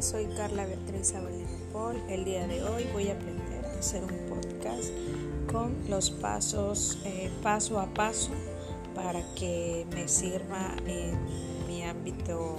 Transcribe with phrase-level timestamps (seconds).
[0.00, 1.96] Soy Carla Beatriz Abelino Paul.
[2.08, 4.90] El día de hoy voy a aprender a hacer un podcast
[5.50, 8.32] con los pasos eh, paso a paso
[8.94, 11.16] para que me sirva en
[11.68, 12.56] mi ámbito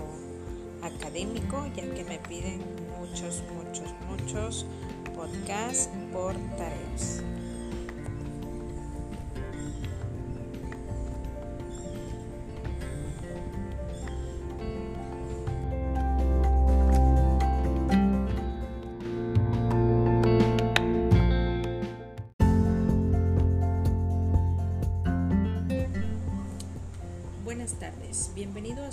[0.82, 2.62] académico, ya que me piden
[2.98, 4.66] muchos, muchos, muchos
[5.14, 7.22] podcasts por tareas.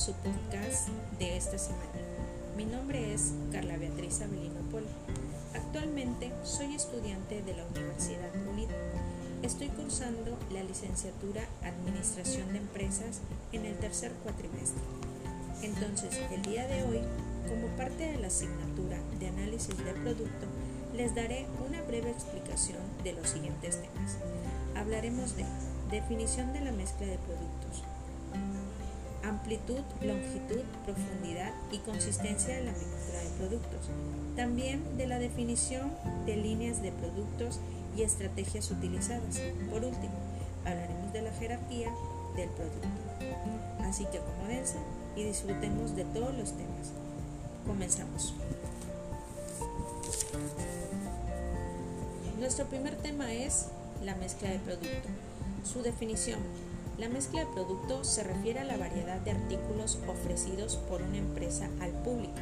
[0.03, 0.89] Su podcast
[1.21, 1.85] de esta semana.
[2.57, 4.83] Mi nombre es Carla Beatriz Avelino Pol.
[5.55, 8.67] Actualmente soy estudiante de la Universidad UNID.
[9.45, 13.21] Estoy cursando la licenciatura Administración de Empresas
[13.53, 14.83] en el tercer cuatrimestre.
[15.63, 16.99] Entonces, el día de hoy,
[17.49, 20.47] como parte de la asignatura de análisis de producto,
[20.97, 24.19] les daré una breve explicación de los siguientes temas.
[24.75, 25.45] Hablaremos de
[25.93, 27.85] definición de la mezcla de productos,
[29.25, 33.91] amplitud, longitud, profundidad y consistencia de la mezcla de productos.
[34.37, 35.93] También de la definición
[36.27, 37.61] de líneas de productos
[37.97, 39.41] y estrategias utilizadas.
[39.71, 40.15] Por último,
[40.65, 41.93] hablaremos de la jerarquía
[42.37, 42.89] del producto.
[43.81, 44.79] Así que acomódense
[45.17, 46.93] y disfrutemos de todos los temas.
[47.67, 48.35] Comenzamos.
[52.39, 53.67] Nuestro primer tema es
[54.03, 55.09] la mezcla de producto.
[55.65, 56.41] Su definición.
[56.99, 61.71] La mezcla de producto se refiere a la variedad de artículos ofrecidos por una empresa
[61.81, 62.35] al público.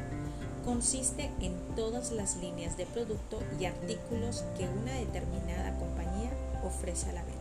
[0.64, 6.30] Consiste en todas las líneas de producto y artículos que una determinada compañía
[6.64, 7.40] ofrece a la venta.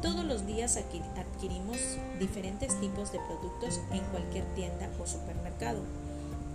[0.00, 1.78] Todos los días adquirimos
[2.20, 5.80] diferentes tipos de productos en cualquier tienda o supermercado.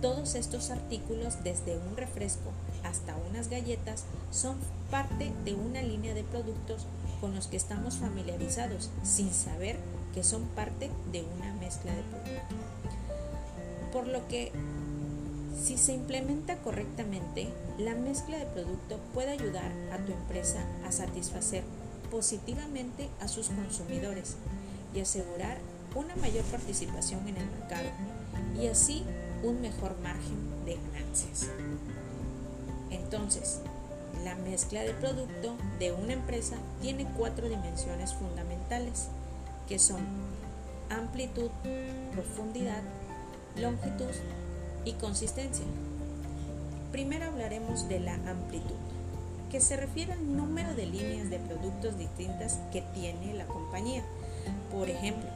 [0.02, 2.50] Todos estos artículos, desde un refresco
[2.82, 4.02] hasta unas galletas,
[4.32, 4.56] son
[4.90, 6.86] parte de una línea de productos
[7.20, 9.78] con los que estamos familiarizados sin saber
[10.12, 12.58] que son parte de una mezcla de productos.
[13.92, 14.50] Por lo que,
[15.62, 17.46] si se implementa correctamente,
[17.78, 21.62] la mezcla de producto puede ayudar a tu empresa a satisfacer
[22.10, 24.34] positivamente a sus consumidores
[24.94, 25.58] y asegurar
[25.94, 27.88] una mayor participación en el mercado
[28.60, 29.04] y así
[29.42, 31.50] un mejor margen de ganancias.
[32.90, 33.60] Entonces,
[34.24, 39.08] la mezcla de producto de una empresa tiene cuatro dimensiones fundamentales,
[39.68, 40.00] que son
[40.90, 41.50] amplitud,
[42.12, 42.82] profundidad,
[43.56, 44.10] longitud
[44.84, 45.64] y consistencia.
[46.92, 48.76] Primero hablaremos de la amplitud,
[49.50, 54.02] que se refiere al número de líneas de productos distintas que tiene la compañía.
[54.70, 55.28] Por ejemplo,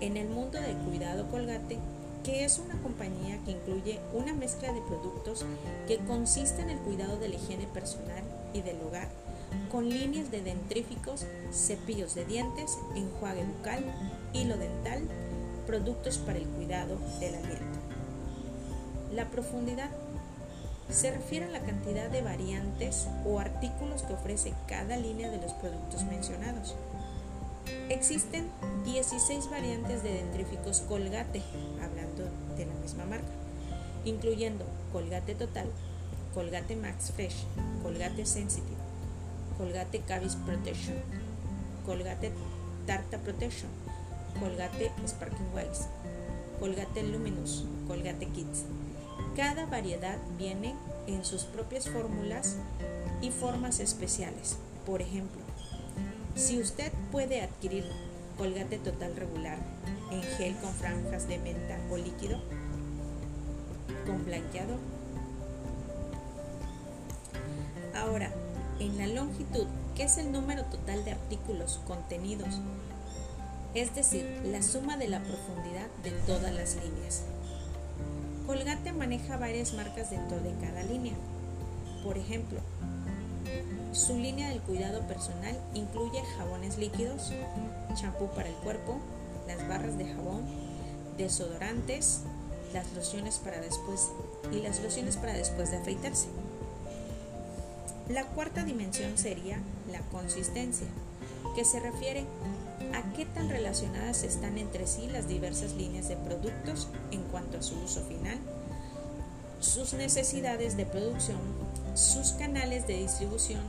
[0.00, 1.78] en el mundo del cuidado colgate
[2.26, 5.46] que es una compañía que incluye una mezcla de productos
[5.86, 9.08] que consiste en el cuidado de la higiene personal y del hogar,
[9.70, 13.84] con líneas de dentríficos, cepillos de dientes, enjuague bucal,
[14.32, 15.02] hilo dental,
[15.68, 17.78] productos para el cuidado del aliento.
[19.14, 19.90] La profundidad
[20.90, 25.52] se refiere a la cantidad de variantes o artículos que ofrece cada línea de los
[25.52, 26.74] productos mencionados.
[27.88, 28.48] Existen
[28.84, 31.42] 16 variantes de dentríficos Colgate,
[31.82, 32.24] hablando
[32.56, 33.26] de la misma marca,
[34.04, 35.66] incluyendo Colgate Total,
[36.34, 37.44] Colgate Max Fresh,
[37.82, 38.76] Colgate Sensitive,
[39.56, 40.96] Colgate Cavis Protection,
[41.84, 42.32] Colgate
[42.86, 43.70] Tarta Protection,
[44.38, 45.86] Colgate Sparking Wipes,
[46.60, 48.64] Colgate Luminous, Colgate Kids.
[49.34, 50.74] Cada variedad viene
[51.06, 52.56] en sus propias fórmulas
[53.22, 54.56] y formas especiales.
[54.84, 55.45] Por ejemplo,
[56.36, 57.84] si usted puede adquirir
[58.36, 59.56] colgate total regular
[60.12, 62.38] en gel con franjas de menta o líquido
[64.06, 64.76] con blanqueado.
[67.94, 68.30] Ahora,
[68.78, 69.66] en la longitud,
[69.96, 72.60] que es el número total de artículos contenidos,
[73.74, 77.22] es decir, la suma de la profundidad de todas las líneas.
[78.46, 81.14] Colgate maneja varias marcas dentro de cada línea.
[82.04, 82.60] Por ejemplo,
[83.92, 87.32] su línea del cuidado personal incluye jabones líquidos,
[87.94, 88.98] champú para el cuerpo,
[89.46, 90.42] las barras de jabón,
[91.16, 92.20] desodorantes,
[92.72, 94.10] las lociones para después
[94.52, 96.28] y las lociones para después de afeitarse.
[98.08, 99.58] La cuarta dimensión sería
[99.90, 100.86] la consistencia,
[101.54, 102.24] que se refiere
[102.94, 107.62] a qué tan relacionadas están entre sí las diversas líneas de productos en cuanto a
[107.62, 108.38] su uso final,
[109.66, 111.38] sus necesidades de producción,
[111.94, 113.62] sus canales de distribución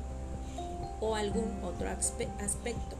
[1.01, 2.97] o algún otro aspecto.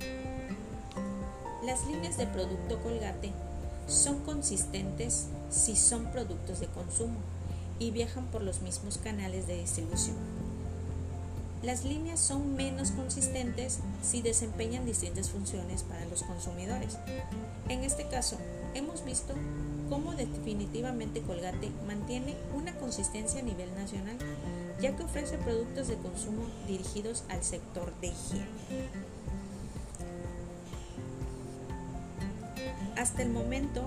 [1.64, 3.32] Las líneas de producto colgate
[3.88, 7.18] son consistentes si son productos de consumo
[7.80, 10.16] y viajan por los mismos canales de distribución.
[11.62, 16.98] Las líneas son menos consistentes si desempeñan distintas funciones para los consumidores.
[17.70, 18.38] En este caso,
[18.78, 19.34] hemos visto
[19.90, 24.18] cómo definitivamente Colgate mantiene una consistencia a nivel nacional,
[24.80, 28.48] ya que ofrece productos de consumo dirigidos al sector de higiene.
[32.98, 33.84] Hasta el momento,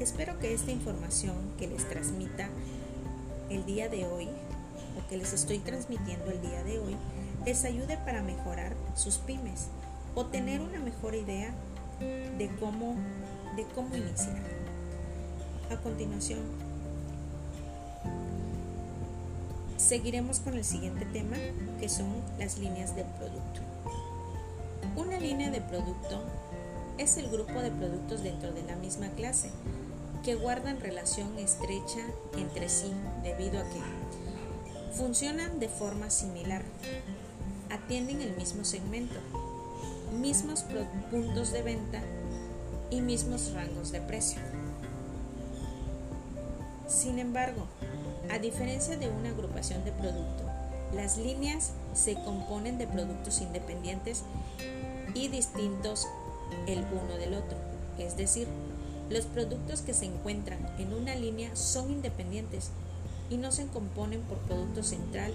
[0.00, 2.48] espero que esta información que les transmita
[3.50, 4.28] el día de hoy,
[4.98, 6.96] o que les estoy transmitiendo el día de hoy,
[7.46, 9.68] les ayude para mejorar sus pymes
[10.14, 11.52] o tener una mejor idea
[12.00, 12.94] de cómo,
[13.56, 14.36] de cómo iniciar.
[15.70, 16.40] A continuación,
[19.76, 21.36] seguiremos con el siguiente tema,
[21.80, 22.06] que son
[22.38, 23.60] las líneas del producto.
[24.96, 26.22] Una línea de producto
[26.98, 29.50] es el grupo de productos dentro de la misma clase
[30.22, 32.00] que guardan relación estrecha
[32.36, 33.80] entre sí debido a que
[34.94, 36.62] funcionan de forma similar,
[37.70, 39.18] atienden el mismo segmento,
[40.20, 40.64] mismos
[41.10, 42.02] puntos de venta
[42.92, 44.38] y mismos rangos de precio.
[46.86, 47.66] Sin embargo,
[48.30, 50.44] a diferencia de una agrupación de producto,
[50.94, 54.24] las líneas se componen de productos independientes
[55.14, 56.06] y distintos
[56.66, 57.56] el uno del otro.
[57.98, 58.46] Es decir,
[59.08, 62.70] los productos que se encuentran en una línea son independientes
[63.30, 65.32] y no se componen por producto central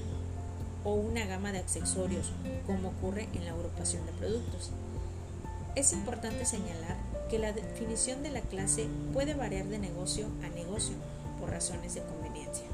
[0.84, 2.32] o una gama de accesorios,
[2.68, 4.70] como ocurre en la agrupación de productos.
[5.76, 6.98] Es importante señalar
[7.30, 10.96] que la definición de la clase puede variar de negocio a negocio
[11.40, 12.66] por razones de conveniencia.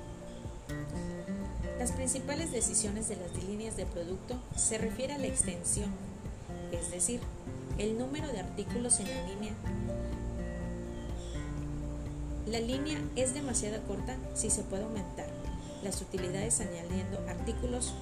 [1.79, 5.89] Las principales decisiones de las líneas de producto se refieren a la extensión,
[6.71, 7.19] es decir,
[7.77, 9.53] el número de artículos en la línea.
[12.45, 15.27] La línea es demasiado corta si se puede aumentar
[15.83, 17.93] las utilidades añadiendo artículos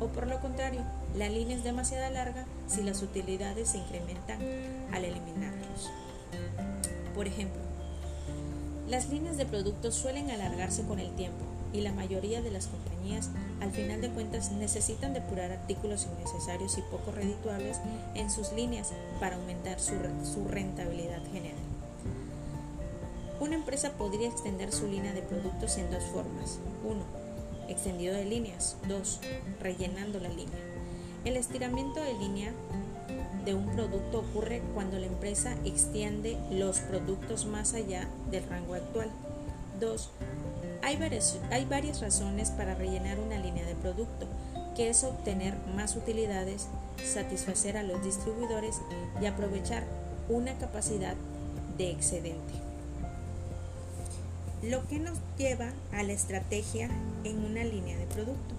[0.00, 0.82] o por lo contrario,
[1.16, 4.38] la línea es demasiado larga si las utilidades se incrementan
[4.92, 5.90] al eliminarlos.
[7.14, 7.60] Por ejemplo,
[8.88, 13.30] las líneas de productos suelen alargarse con el tiempo y la mayoría de las compañías
[13.60, 17.80] al final de cuentas necesitan depurar artículos innecesarios y poco redituables
[18.14, 19.94] en sus líneas para aumentar su,
[20.48, 21.58] rentabilidad general.
[23.40, 26.58] Una empresa podría extender su línea de productos en dos formas.
[26.84, 27.17] 1.
[27.68, 28.76] Extendido de líneas.
[28.88, 29.20] 2.
[29.60, 30.58] Rellenando la línea.
[31.24, 32.52] El estiramiento de línea
[33.44, 39.10] de un producto ocurre cuando la empresa extiende los productos más allá del rango actual.
[39.80, 40.10] 2.
[40.82, 44.26] Hay varias, hay varias razones para rellenar una línea de producto,
[44.74, 46.68] que es obtener más utilidades,
[47.04, 48.80] satisfacer a los distribuidores
[49.20, 49.84] y aprovechar
[50.28, 51.14] una capacidad
[51.76, 52.68] de excedente
[54.62, 56.88] lo que nos lleva a la estrategia
[57.36, 58.54] una línea de producto.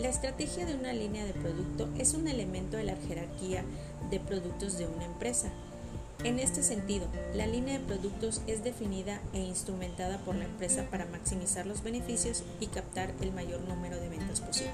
[0.00, 3.64] La estrategia de una línea de producto es un elemento de la jerarquía
[4.10, 5.50] de productos de una empresa.
[6.24, 11.06] En este sentido, la línea de productos es definida e instrumentada por la empresa para
[11.06, 14.72] maximizar los beneficios y captar el mayor número de ventas posible.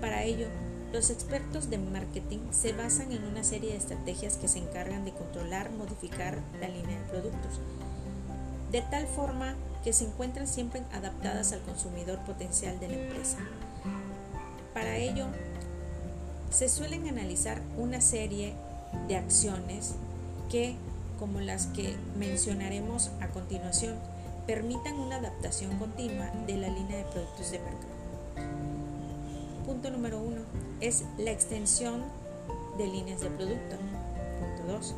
[0.00, 0.48] Para ello,
[0.94, 5.10] los expertos de marketing se basan en una serie de estrategias que se encargan de
[5.10, 7.58] controlar, modificar la línea de productos,
[8.70, 13.38] de tal forma que se encuentran siempre adaptadas al consumidor potencial de la empresa.
[14.72, 15.26] Para ello,
[16.50, 18.54] se suelen analizar una serie
[19.08, 19.96] de acciones
[20.48, 20.76] que,
[21.18, 23.96] como las que mencionaremos a continuación,
[24.46, 27.94] permitan una adaptación continua de la línea de productos de mercado.
[29.66, 32.02] Punto número uno es la extensión
[32.76, 33.76] de líneas de producto.
[34.38, 34.94] Punto 2.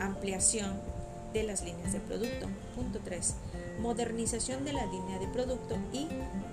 [0.00, 0.80] Ampliación
[1.34, 2.46] de las líneas de producto.
[2.74, 3.34] Punto 3.
[3.80, 6.08] Modernización de la línea de producto y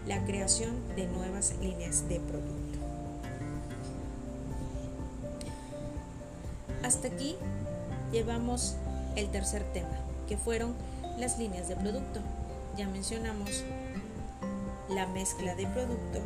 [0.06, 2.80] la creación de nuevas líneas de producto.
[6.84, 7.38] Hasta aquí
[8.12, 8.76] llevamos
[9.16, 9.98] el tercer tema,
[10.28, 10.74] que fueron
[11.18, 12.20] las líneas de producto.
[12.76, 13.64] Ya mencionamos
[14.90, 16.20] la mezcla de producto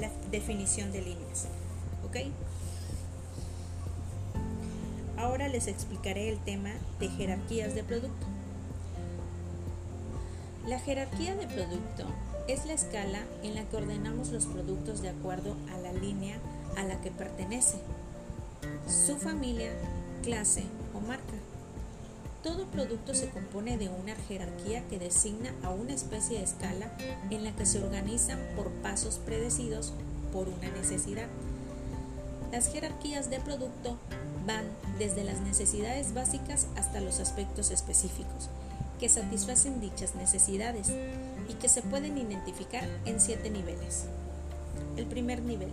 [0.00, 1.46] la definición de líneas.
[2.04, 2.16] ¿Ok?
[5.16, 8.26] Ahora les explicaré el tema de jerarquías de producto.
[10.66, 12.04] La jerarquía de producto
[12.48, 16.38] es la escala en la que ordenamos los productos de acuerdo a la línea
[16.76, 17.78] a la que pertenece,
[18.88, 19.70] su familia,
[20.22, 20.64] clase
[20.94, 21.49] o marca.
[22.42, 26.90] Todo producto se compone de una jerarquía que designa a una especie de escala
[27.28, 29.92] en la que se organizan por pasos predecidos
[30.32, 31.26] por una necesidad.
[32.50, 33.98] Las jerarquías de producto
[34.46, 34.64] van
[34.98, 38.48] desde las necesidades básicas hasta los aspectos específicos
[38.98, 40.92] que satisfacen dichas necesidades
[41.48, 44.04] y que se pueden identificar en siete niveles.
[44.96, 45.70] El primer nivel,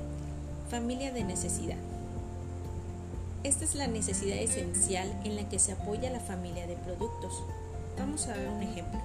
[0.69, 1.77] familia de necesidad.
[3.47, 7.43] Esta es la necesidad esencial en la que se apoya la familia de productos.
[7.97, 8.99] Vamos a ver un ejemplo.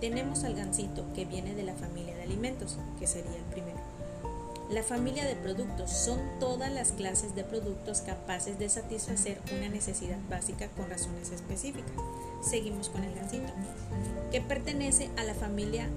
[0.00, 3.76] Tenemos al gansito que viene de la familia de alimentos, que sería el primero.
[4.70, 10.18] La familia de productos son todas las clases de productos capaces de satisfacer una necesidad
[10.30, 11.92] básica con razones específicas.
[12.40, 13.52] Seguimos con el gansito,
[14.32, 15.90] que pertenece a la familia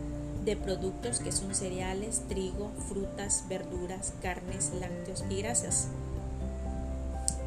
[0.43, 5.87] de productos que son cereales, trigo, frutas, verduras, carnes, lácteos y grasas.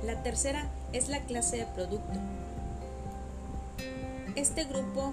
[0.04, 2.18] La tercera es la clase de producto.
[4.34, 5.12] Este grupo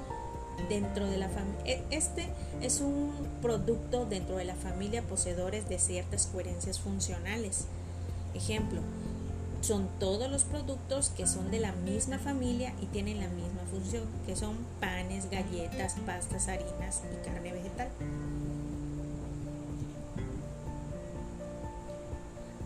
[0.68, 1.62] dentro de la familia.
[1.66, 2.28] E, este
[2.62, 7.66] es un producto dentro de la familia poseedores de ciertas coherencias funcionales.
[8.34, 8.82] Ejemplo,
[9.62, 14.04] son todos los productos que son de la misma familia y tienen la misma función,
[14.26, 17.90] que son panes, galletas, pastas, harinas y carne vegetal.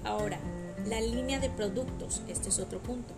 [0.03, 0.38] Ahora,
[0.85, 3.13] la línea de productos, este es otro punto,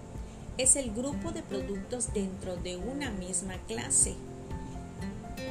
[0.58, 4.16] es el grupo de productos dentro de una misma clase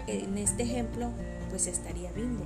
[0.07, 1.11] en este ejemplo,
[1.51, 2.45] pues estaría Bimbo.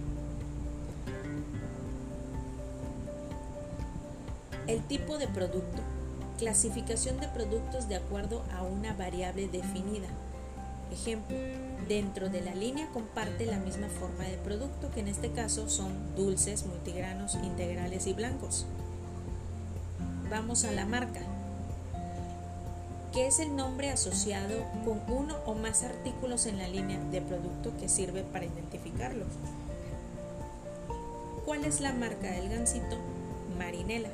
[4.67, 5.83] El tipo de producto.
[6.39, 10.07] Clasificación de productos de acuerdo a una variable definida.
[10.93, 11.37] Ejemplo,
[11.89, 16.15] dentro de la línea comparte la misma forma de producto que en este caso son
[16.15, 18.67] dulces, multigranos, integrales y blancos.
[20.31, 21.21] Vamos a la marca
[23.13, 27.73] que es el nombre asociado con uno o más artículos en la línea de producto
[27.79, 29.25] que sirve para identificarlo.
[31.47, 32.99] ¿Cuál es la marca del gansito?
[33.57, 34.11] Marinela.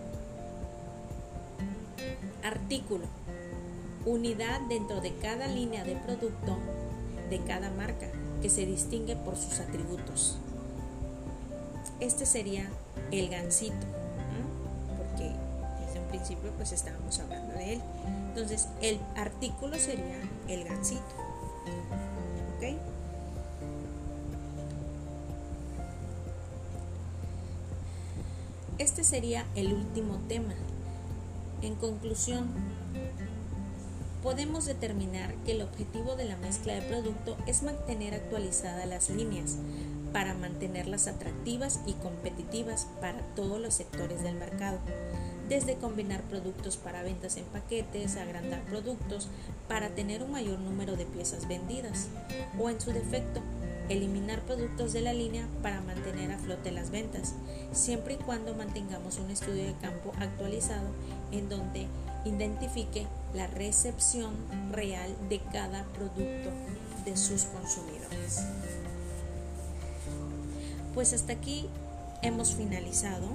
[2.45, 3.07] Artículo.
[4.07, 6.57] Unidad dentro de cada línea de producto
[7.29, 8.07] de cada marca
[8.41, 10.37] que se distingue por sus atributos.
[11.99, 12.69] Este sería
[13.11, 13.87] el gansito,
[16.57, 17.83] pues estábamos hablando de él.
[18.29, 20.17] Entonces, el artículo sería
[20.49, 21.03] el gansito.
[22.57, 22.77] ¿Ok?
[28.79, 30.55] Este sería el último tema.
[31.63, 32.49] En conclusión,
[34.23, 39.57] podemos determinar que el objetivo de la mezcla de producto es mantener actualizadas las líneas
[40.13, 44.79] para mantenerlas atractivas y competitivas para todos los sectores del mercado
[45.49, 49.29] desde combinar productos para ventas en paquetes, agrandar productos
[49.69, 52.09] para tener un mayor número de piezas vendidas
[52.59, 53.41] o en su defecto
[53.89, 57.35] eliminar productos de la línea para mantener a flote las ventas,
[57.73, 60.89] siempre y cuando mantengamos un estudio de campo actualizado
[61.33, 61.87] en donde
[62.25, 64.33] identifique la recepción
[64.73, 66.51] real de cada producto
[67.05, 68.41] de sus consumidores.
[70.95, 71.69] Pues hasta aquí
[72.23, 73.29] hemos finalizado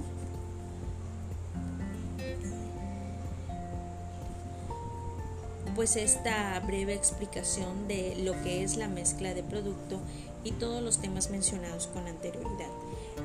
[5.74, 10.00] pues esta breve explicación de lo que es la mezcla de producto
[10.44, 12.70] y todos los temas mencionados con anterioridad.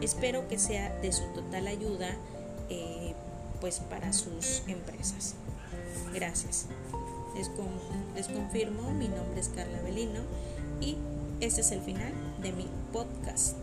[0.02, 2.10] Espero que sea de su total ayuda
[2.70, 3.14] eh,
[3.62, 5.36] pues para sus empresas.
[6.14, 6.68] Gracias.
[7.36, 7.50] Les,
[8.16, 10.22] les confirmo, mi nombre es Carla Belino
[10.82, 10.98] y
[11.40, 13.56] este es el final de mi podcast.